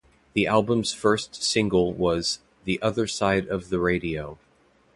The 0.33 0.47
album's 0.47 0.93
first 0.93 1.43
single 1.43 1.93
was 1.93 2.39
"The 2.63 2.81
Other 2.81 3.05
Side 3.05 3.45
of 3.47 3.69
the 3.69 3.77
Radio". 3.77 4.39